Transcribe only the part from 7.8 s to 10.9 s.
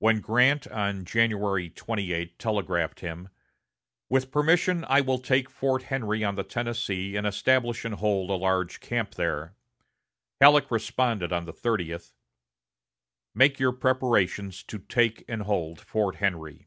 and hold a large camp there," Halleck